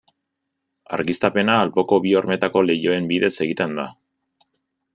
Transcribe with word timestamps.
Argiztapena 0.97 1.57
alboko 1.65 1.99
bi 2.05 2.15
hormetako 2.21 2.63
leihoen 2.71 3.07
bidez 3.13 3.33
egiten 3.49 3.77
da. 3.83 3.87